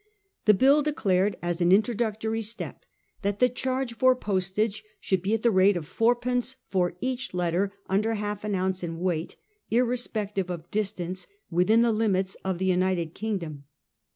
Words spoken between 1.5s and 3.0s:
an introductory step,